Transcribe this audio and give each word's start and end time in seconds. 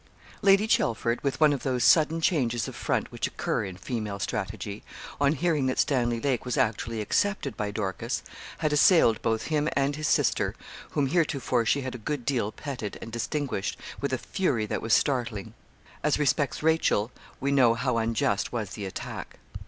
Lady 0.41 0.65
Chelford, 0.67 1.21
with 1.21 1.39
one 1.39 1.53
of 1.53 1.61
those 1.61 1.83
sudden 1.83 2.21
changes 2.21 2.67
of 2.67 2.75
front 2.75 3.11
which 3.11 3.27
occur 3.27 3.63
in 3.63 3.77
female 3.77 4.17
strategy, 4.17 4.81
on 5.19 5.33
hearing 5.33 5.67
that 5.67 5.77
Stanley 5.77 6.19
Lake 6.19 6.43
was 6.43 6.57
actually 6.57 7.01
accepted 7.01 7.55
by 7.55 7.69
Dorcas, 7.69 8.23
had 8.57 8.73
assailed 8.73 9.21
both 9.21 9.43
him 9.53 9.69
and 9.73 9.95
his 9.97 10.07
sister, 10.07 10.55
whom 10.93 11.05
heretofore 11.05 11.67
she 11.67 11.81
had 11.81 11.93
a 11.93 11.99
good 11.99 12.25
deal 12.25 12.51
petted 12.51 12.97
and 12.99 13.11
distinguished, 13.11 13.77
with 13.99 14.11
a 14.11 14.17
fury 14.17 14.65
that 14.65 14.81
was 14.81 14.91
startling. 14.95 15.53
As 16.01 16.17
respects 16.17 16.63
Rachel, 16.63 17.11
we 17.39 17.51
know 17.51 17.75
how 17.75 17.99
unjust 17.99 18.51
was 18.51 18.71
the 18.71 18.85
attack. 18.87 19.37